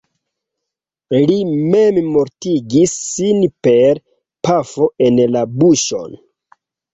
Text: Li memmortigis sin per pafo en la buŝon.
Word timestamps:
Li 1.31 1.35
memmortigis 1.75 2.95
sin 3.01 3.43
per 3.69 4.01
pafo 4.49 4.89
en 5.11 5.21
la 5.37 5.45
buŝon. 5.61 6.19